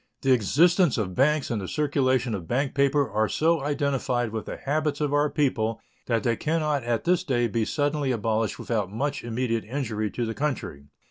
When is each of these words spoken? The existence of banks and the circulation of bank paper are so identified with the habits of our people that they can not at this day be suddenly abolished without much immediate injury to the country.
The 0.23 0.31
existence 0.31 0.97
of 0.97 1.13
banks 1.13 1.51
and 1.51 1.61
the 1.61 1.67
circulation 1.67 2.33
of 2.33 2.47
bank 2.47 2.73
paper 2.73 3.07
are 3.07 3.29
so 3.29 3.61
identified 3.63 4.31
with 4.31 4.47
the 4.47 4.57
habits 4.57 4.99
of 4.99 5.13
our 5.13 5.29
people 5.29 5.79
that 6.07 6.23
they 6.23 6.35
can 6.35 6.61
not 6.61 6.83
at 6.83 7.03
this 7.03 7.23
day 7.23 7.45
be 7.47 7.65
suddenly 7.65 8.11
abolished 8.11 8.57
without 8.57 8.91
much 8.91 9.23
immediate 9.23 9.63
injury 9.63 10.09
to 10.09 10.25
the 10.25 10.33
country. 10.33 10.85